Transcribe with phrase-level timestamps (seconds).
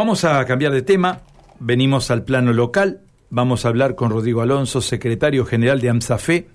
[0.00, 1.20] Vamos a cambiar de tema,
[1.58, 6.48] venimos al plano local, vamos a hablar con Rodrigo Alonso, secretario general de AMSAFE.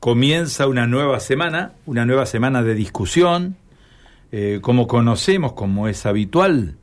[0.00, 3.56] Comienza una nueva semana, una nueva semana de discusión.
[4.32, 6.76] Eh, como conocemos, como es habitual,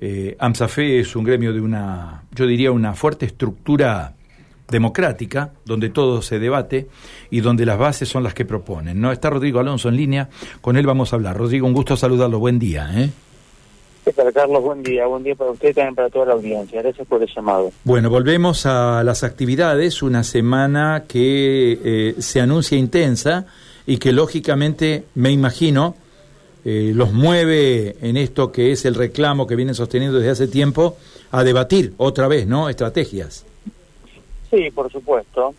[0.00, 4.14] eh, AMSAFE es un gremio de una, yo diría, una fuerte estructura
[4.68, 6.86] democrática, donde todo se debate
[7.28, 9.00] y donde las bases son las que proponen.
[9.00, 9.10] ¿no?
[9.10, 10.28] Está Rodrigo Alonso en línea,
[10.60, 11.36] con él vamos a hablar.
[11.36, 12.88] Rodrigo, un gusto saludarlo, buen día.
[12.94, 13.10] ¿eh?
[14.06, 14.62] ¿Qué tal, Carlos?
[14.62, 15.04] Buen día.
[15.06, 16.80] Buen día para usted y también para toda la audiencia.
[16.80, 17.72] Gracias por el llamado.
[17.82, 20.00] Bueno, volvemos a las actividades.
[20.00, 23.46] Una semana que eh, se anuncia intensa
[23.84, 25.96] y que lógicamente, me imagino,
[26.64, 30.96] eh, los mueve en esto que es el reclamo que vienen sosteniendo desde hace tiempo
[31.32, 32.68] a debatir otra vez, ¿no?
[32.68, 33.44] Estrategias.
[34.52, 35.52] Sí, por supuesto.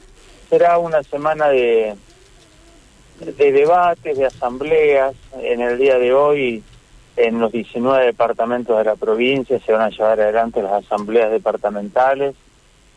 [0.50, 1.96] Será una semana de,
[3.20, 5.16] de debates, de asambleas.
[5.38, 6.64] En el día de hoy
[7.18, 12.36] en los 19 departamentos de la provincia se van a llevar adelante las asambleas departamentales,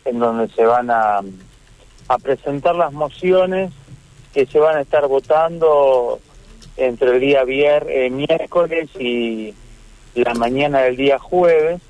[0.05, 1.21] en donde se van a,
[2.21, 3.71] presentar las mociones
[4.33, 6.19] que se van a estar votando
[6.75, 9.53] entre el día viernes, eh, miércoles y
[10.13, 11.81] la mañana del día jueves,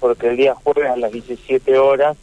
[0.00, 2.16] porque el día jueves a las 17 horas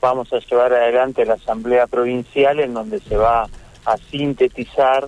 [0.00, 3.48] vamos a llevar adelante la asamblea provincial en donde se va
[3.84, 5.06] a sintetizar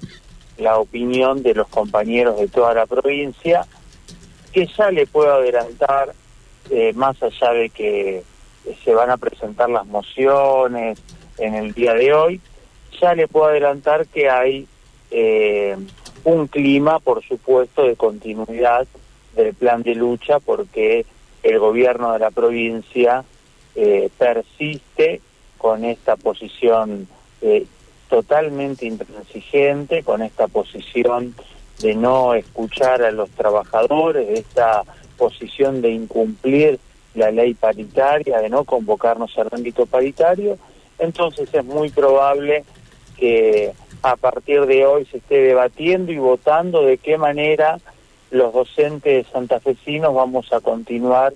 [0.59, 3.67] la opinión de los compañeros de toda la provincia
[4.55, 6.15] que ya le puedo adelantar,
[6.71, 8.23] eh, más allá de que
[8.85, 11.03] se van a presentar las mociones
[11.39, 12.41] en el día de hoy,
[13.01, 14.69] ya le puedo adelantar que hay
[15.11, 15.77] eh,
[16.23, 18.87] un clima, por supuesto, de continuidad
[19.35, 21.05] del plan de lucha, porque
[21.43, 23.25] el gobierno de la provincia
[23.75, 25.21] eh, persiste
[25.59, 27.09] con esta posición
[28.09, 31.35] totalmente intransigente, con esta posición
[31.81, 34.83] de no escuchar a los trabajadores, esta
[35.17, 36.79] posición de incumplir
[37.15, 40.59] la ley paritaria, de no convocarnos al ámbito paritario,
[40.99, 42.65] entonces es muy probable
[43.17, 43.73] que
[44.03, 47.79] a partir de hoy se esté debatiendo y votando de qué manera
[48.31, 51.33] los docentes santafesinos vamos a continuar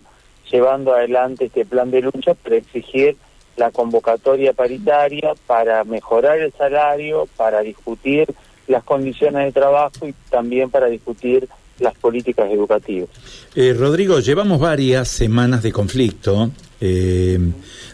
[0.50, 3.16] llevando adelante este plan de lucha para exigir
[3.56, 8.28] la convocatoria paritaria, para mejorar el salario, para discutir
[8.68, 11.48] las condiciones de trabajo y también para discutir
[11.80, 13.08] las políticas educativas.
[13.54, 16.50] Eh, Rodrigo, llevamos varias semanas de conflicto.
[16.80, 17.38] Eh,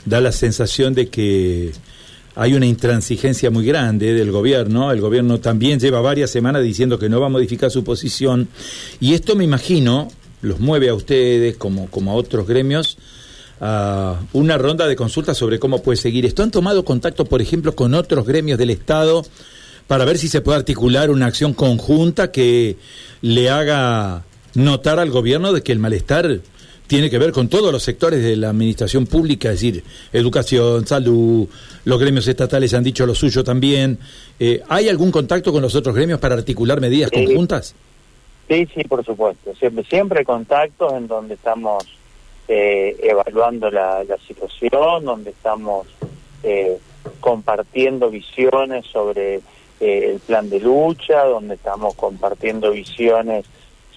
[0.05, 1.73] da la sensación de que
[2.35, 4.91] hay una intransigencia muy grande del gobierno.
[4.91, 8.49] El gobierno también lleva varias semanas diciendo que no va a modificar su posición.
[9.01, 10.09] Y esto me imagino
[10.43, 12.99] los mueve a ustedes como, como a otros gremios
[13.61, 16.43] a una ronda de consultas sobre cómo puede seguir esto.
[16.43, 19.25] ¿Han tomado contacto, por ejemplo, con otros gremios del Estado
[19.87, 22.77] para ver si se puede articular una acción conjunta que
[23.23, 24.25] le haga
[24.55, 26.41] notar al gobierno de que el malestar
[26.87, 31.49] tiene que ver con todos los sectores de la administración pública, es decir, educación, salud,
[31.85, 33.99] los gremios estatales han dicho lo suyo también.
[34.39, 37.75] Eh, ¿Hay algún contacto con los otros gremios para articular medidas conjuntas?
[38.49, 39.55] Sí, sí, por supuesto.
[39.55, 41.85] Siempre, siempre contactos en donde estamos
[42.49, 45.87] eh, evaluando la, la, situación, donde estamos
[46.43, 46.77] eh,
[47.21, 49.41] compartiendo visiones sobre
[49.81, 53.45] eh, el plan de lucha, donde estamos compartiendo visiones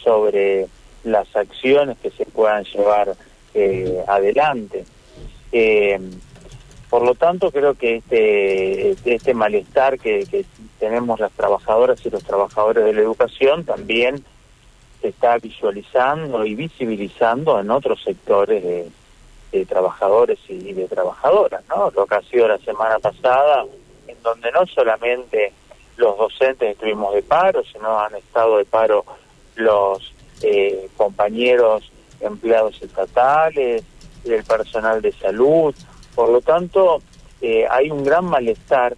[0.04, 0.68] sobre
[1.04, 3.16] las acciones que se puedan llevar
[3.54, 4.86] eh, adelante.
[5.52, 6.00] Eh,
[6.90, 10.46] por lo tanto, creo que este, este malestar que,
[10.80, 14.24] tenemos las trabajadoras y los trabajadores de la educación también
[15.02, 18.88] se está visualizando y visibilizando en otros sectores de,
[19.52, 21.92] de trabajadores y de trabajadoras, ¿no?
[21.92, 23.66] Lo que ha sido la semana pasada,
[24.08, 25.52] en donde no solamente
[25.98, 29.04] los docentes estuvimos de paro, sino han estado de paro
[29.56, 33.84] los eh, compañeros empleados estatales,
[34.24, 35.74] el personal de salud.
[36.16, 37.02] Por lo tanto,
[37.42, 38.96] eh, hay un gran malestar.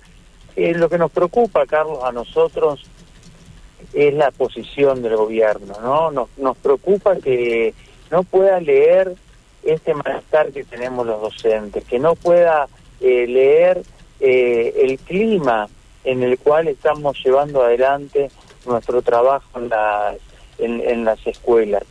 [0.55, 2.83] Eh, lo que nos preocupa, Carlos, a nosotros
[3.93, 6.11] es la posición del gobierno, ¿no?
[6.11, 7.73] Nos, nos preocupa que
[8.11, 9.16] no pueda leer
[9.63, 12.67] este malestar que tenemos los docentes, que no pueda
[12.99, 13.81] leer
[14.19, 15.69] el clima
[16.03, 18.29] en el cual estamos llevando adelante
[18.66, 20.17] nuestro trabajo en las,
[20.57, 21.84] en, las escuelas.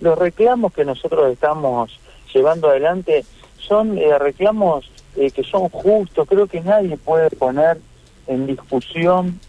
[0.00, 1.98] Los reclamos que nosotros estamos
[2.32, 3.24] llevando adelante
[3.58, 7.78] son eh, reclamos eh, que son justos, creo que nadie puede poner
[8.26, 9.40] en discusión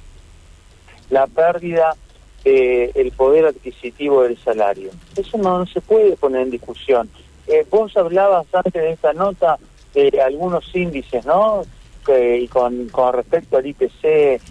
[1.10, 1.96] la pérdida
[2.44, 4.92] del poder adquisitivo del salario.
[5.18, 7.10] Eso no, se puede poner en discusión.
[7.46, 9.58] Eh, vos hablabas antes de esta nota
[9.94, 11.64] de algunos índices, ¿no?
[12.10, 14.42] Y con, con respecto al IPC,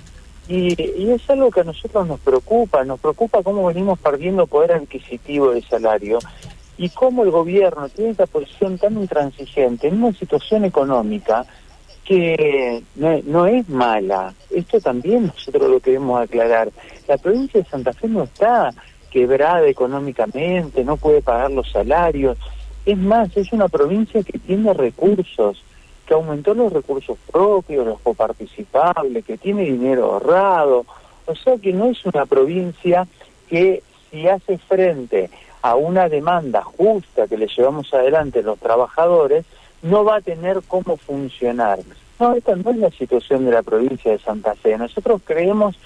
[0.49, 5.51] y, es algo que a nosotros nos preocupa, nos preocupa cómo venimos perdiendo poder adquisitivo
[5.51, 6.19] de salario.
[6.79, 11.47] y cómo el gobierno tiene esta posición tan intransigente en una situación económica
[12.05, 14.35] que no, es mala.
[14.51, 16.71] Esto también nosotros lo queremos aclarar.
[17.09, 18.75] La provincia de Santa Fe no está
[19.11, 22.37] quebrada económicamente, no puede pagar los salarios.
[22.85, 25.65] Es más, es una provincia que tiene recursos,
[26.07, 30.87] que aumentó los recursos propios, los coparticipables, que tiene dinero ahorrado.
[31.27, 33.07] O sea que no es una provincia
[33.49, 35.31] que si hace frente
[35.63, 39.45] a una demanda justa que le llevamos adelante los trabajadores,
[39.83, 41.81] no va a tener cómo funcionar.
[42.19, 44.79] No, esta no es la situación de la provincia de Santa Fe.
[44.79, 45.77] Nosotros creemos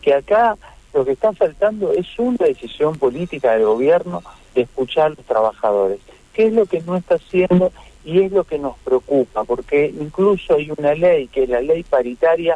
[0.00, 0.56] que acá
[0.92, 4.22] lo que está faltando es una decisión política del gobierno
[4.54, 5.98] de escuchar a los trabajadores.
[6.34, 7.72] ¿Qué es lo que no está haciendo?
[8.04, 11.82] Y es lo que nos preocupa, porque incluso hay una ley, que es la ley
[11.84, 12.54] paritaria,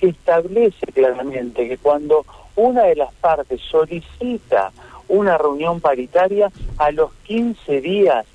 [0.00, 2.24] que establece claramente que cuando
[2.56, 4.72] una de las partes solicita
[5.08, 8.26] una reunión paritaria, a los 15 días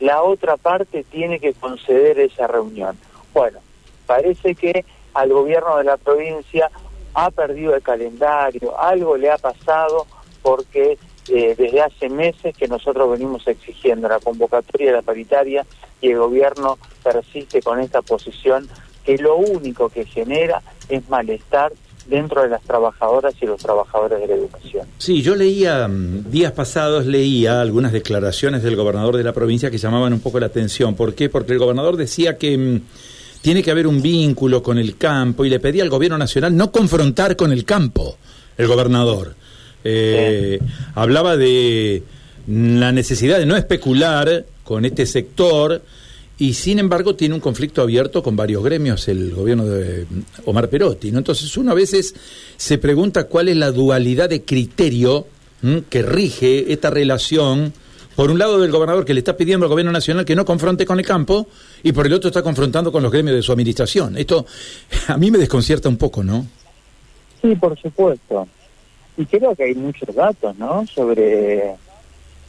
[0.00, 2.98] la otra parte tiene que conceder esa reunión.
[3.32, 3.60] Bueno,
[4.06, 4.84] parece que
[5.14, 6.70] al gobierno de la provincia
[7.14, 10.06] ha perdido el calendario, algo le ha pasado
[10.42, 10.98] porque
[11.28, 15.66] eh, desde hace meses que nosotros venimos exigiendo la convocatoria de la paritaria
[16.00, 18.68] y el gobierno persiste con esta posición
[19.04, 21.72] que lo único que genera es malestar
[22.08, 24.86] dentro de las trabajadoras y los trabajadores de la educación.
[24.98, 29.78] Sí, yo leía, mm, días pasados leía algunas declaraciones del gobernador de la provincia que
[29.78, 30.94] llamaban un poco la atención.
[30.94, 31.28] ¿Por qué?
[31.28, 32.80] Porque el gobernador decía que mm,
[33.42, 36.70] tiene que haber un vínculo con el campo y le pedía al gobierno nacional no
[36.70, 38.16] confrontar con el campo,
[38.56, 39.34] el gobernador.
[39.84, 40.58] Eh,
[40.94, 42.02] hablaba de
[42.46, 45.82] la necesidad de no especular con este sector
[46.38, 50.06] y sin embargo tiene un conflicto abierto con varios gremios el gobierno de
[50.44, 51.10] Omar Perotti.
[51.10, 51.18] ¿no?
[51.18, 52.14] Entonces uno a veces
[52.56, 55.26] se pregunta cuál es la dualidad de criterio
[55.88, 57.72] que rige esta relación,
[58.14, 60.86] por un lado del gobernador que le está pidiendo al gobierno nacional que no confronte
[60.86, 61.48] con el campo
[61.82, 64.16] y por el otro está confrontando con los gremios de su administración.
[64.16, 64.46] Esto
[65.08, 66.46] a mí me desconcierta un poco, ¿no?
[67.42, 68.46] Sí, por supuesto.
[69.16, 70.86] Y creo que hay muchos datos, ¿no?
[70.86, 71.74] Sobre,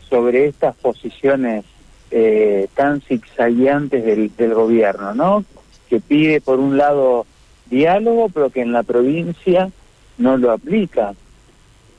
[0.09, 1.65] sobre estas posiciones
[2.11, 5.45] eh, tan zigzagueantes del, gobierno, ¿no?
[5.89, 7.25] Que pide por un lado
[7.65, 9.69] diálogo, pero que en la provincia
[10.17, 11.13] no lo aplica.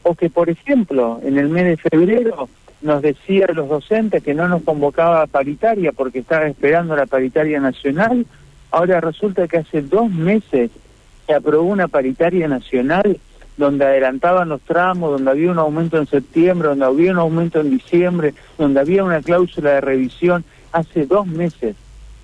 [0.02, 2.48] O que, por ejemplo, en el mes de febrero
[2.80, 7.60] nos decía los docentes que no nos convocaba a paritaria porque estaba esperando la paritaria
[7.60, 8.24] nacional.
[8.70, 10.70] Ahora resulta que hace dos meses
[11.26, 13.18] se aprobó una paritaria nacional
[13.58, 17.70] donde adelantaban los tramos, donde había un aumento en septiembre, donde había un aumento en
[17.70, 21.74] diciembre, donde había una cláusula de revisión hace dos meses.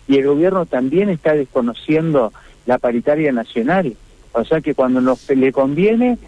[0.07, 2.33] Y el gobierno también está desconociendo
[2.67, 3.97] la paritaria nacional.
[4.33, 6.19] O sea que cuando nos, le conviene,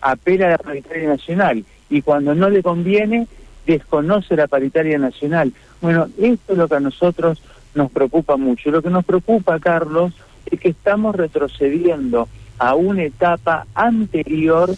[0.00, 1.64] apela a la paritaria nacional.
[1.90, 3.26] Y cuando no le conviene,
[3.66, 5.52] desconoce la paritaria nacional.
[5.80, 7.42] Bueno, esto es lo que a nosotros
[7.74, 8.70] nos preocupa mucho.
[8.70, 10.12] Lo que nos preocupa, Carlos,
[10.48, 12.28] es que estamos retrocediendo
[12.62, 14.70] a una etapa anterior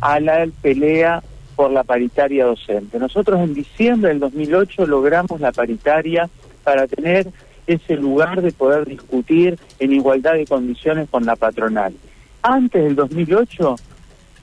[0.00, 1.22] a la pelea
[1.56, 2.98] por la paritaria docente.
[2.98, 6.30] Nosotros en diciembre del 2008 logramos la paritaria
[6.64, 7.28] para tener
[7.66, 11.92] ese lugar de poder discutir en igualdad de condiciones con la patronal.
[12.40, 13.76] Antes del 2008,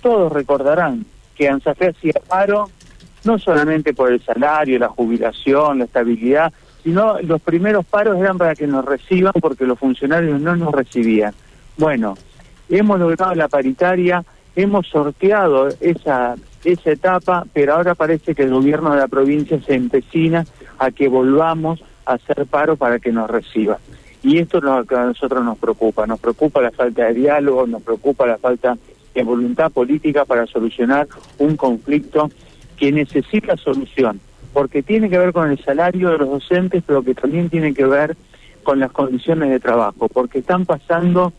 [0.03, 2.69] todos recordarán que ANSAFE hacía paro
[3.23, 6.53] no solamente por el salario, la jubilación, la estabilidad,
[6.83, 11.33] sino los primeros paros eran para que nos reciban porque los funcionarios no nos recibían.
[11.77, 12.15] Bueno,
[12.69, 14.23] hemos logrado la paritaria,
[14.55, 19.75] hemos sorteado esa, esa etapa, pero ahora parece que el gobierno de la provincia se
[19.75, 20.45] empecina
[20.77, 23.79] a que volvamos a hacer paro para que nos reciba.
[24.23, 27.67] Y esto es lo que a nosotros nos preocupa, nos preocupa la falta de diálogo,
[27.67, 28.75] nos preocupa la falta
[29.13, 31.07] de voluntad política para solucionar
[31.37, 32.29] un conflicto
[32.75, 34.19] que necesita solución,
[34.51, 37.85] porque tiene que ver con el salario de los docentes, pero que también tiene que
[37.85, 38.17] ver
[38.63, 41.31] con las condiciones de trabajo, porque están pasando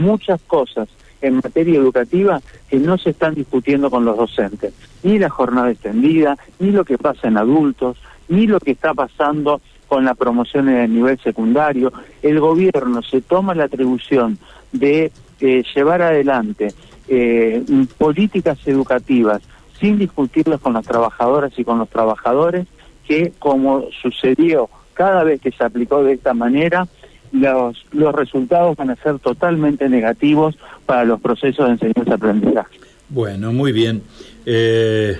[0.00, 0.88] muchas cosas
[1.22, 4.72] en materia educativa que no se están discutiendo con los docentes.
[5.02, 9.60] Ni la jornada extendida, ni lo que pasa en adultos, ni lo que está pasando
[9.86, 11.92] con la promoción en el nivel secundario.
[12.22, 14.38] El gobierno se toma la atribución
[14.72, 16.72] de eh, llevar adelante
[17.08, 17.62] eh,
[17.98, 19.42] políticas educativas
[19.80, 22.66] sin discutirlas con las trabajadoras y con los trabajadores,
[23.06, 26.86] que como sucedió cada vez que se aplicó de esta manera,
[27.32, 30.56] los, los resultados van a ser totalmente negativos
[30.86, 32.78] para los procesos de enseñanza-aprendizaje.
[33.08, 34.02] Bueno, muy bien.
[34.46, 35.16] Eh,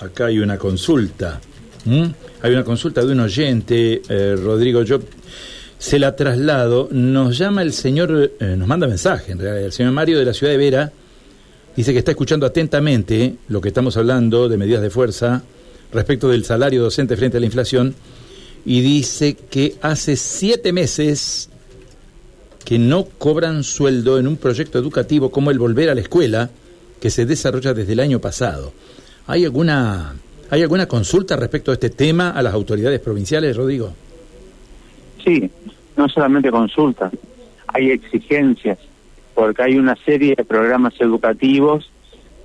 [0.00, 1.40] acá hay una consulta.
[2.42, 5.00] Hay una consulta de un oyente, eh, Rodrigo, yo
[5.78, 6.88] se la traslado.
[6.90, 10.32] Nos llama el señor, eh, nos manda mensaje en realidad, el señor Mario de la
[10.32, 10.92] ciudad de Vera.
[11.76, 15.42] Dice que está escuchando atentamente lo que estamos hablando de medidas de fuerza
[15.92, 17.94] respecto del salario docente frente a la inflación
[18.64, 21.50] y dice que hace siete meses
[22.64, 26.50] que no cobran sueldo en un proyecto educativo como el Volver a la Escuela,
[27.00, 28.72] que se desarrolla desde el año pasado.
[29.26, 30.14] ¿Hay alguna,
[30.50, 33.92] ¿hay alguna consulta respecto a este tema a las autoridades provinciales, Rodrigo?
[35.22, 35.50] Sí,
[35.96, 37.12] no solamente consultas,
[37.68, 38.78] hay exigencias,
[39.34, 41.90] porque hay una serie de programas educativos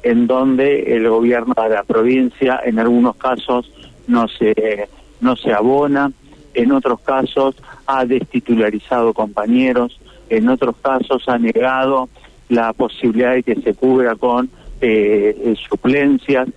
[0.04, 3.70] en donde el gobierno de la provincia en algunos casos
[4.08, 4.88] no se
[5.22, 6.12] no se abona,
[6.54, 10.00] en otros casos ha destitularizado compañeros,
[10.30, 12.10] en otros casos ha negado
[12.50, 14.50] la posibilidad de que se cubra con
[14.82, 16.48] eh, suplencias.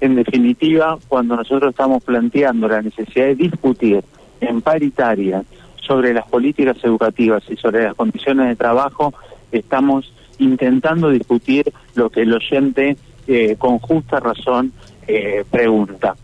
[0.00, 4.04] En definitiva, cuando nosotros estamos planteando la necesidad de discutir
[4.40, 5.44] en paritaria
[5.76, 9.14] sobre las políticas educativas y sobre las condiciones de trabajo,
[9.52, 12.96] estamos intentando discutir lo que el oyente
[13.26, 14.72] eh, con justa razón
[15.06, 16.16] eh, pregunta.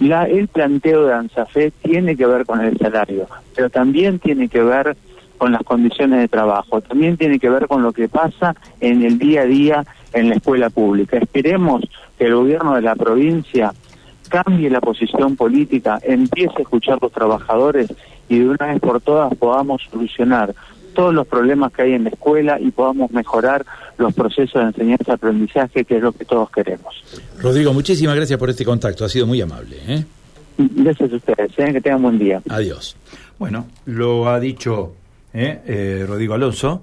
[0.00, 4.62] La, el planteo de ANSAFE tiene que ver con el salario, pero también tiene que
[4.62, 4.96] ver
[5.44, 9.18] con las condiciones de trabajo, también tiene que ver con lo que pasa en el
[9.18, 9.84] día a día
[10.14, 11.18] en la escuela pública.
[11.18, 11.82] Esperemos
[12.16, 13.74] que el gobierno de la provincia
[14.30, 17.92] cambie la posición política, empiece a escuchar a los trabajadores
[18.26, 20.54] y de una vez por todas podamos solucionar
[20.94, 23.66] todos los problemas que hay en la escuela y podamos mejorar
[23.98, 26.94] los procesos de enseñanza-aprendizaje, que es lo que todos queremos.
[27.38, 29.76] Rodrigo, muchísimas gracias por este contacto, ha sido muy amable.
[29.88, 30.04] ¿eh?
[30.56, 31.70] Gracias a ustedes, ¿eh?
[31.70, 32.40] que tengan buen día.
[32.48, 32.96] Adiós.
[33.38, 34.94] Bueno, lo ha dicho
[35.34, 36.04] ¿eh?
[36.08, 36.82] Rodrigo Alonso.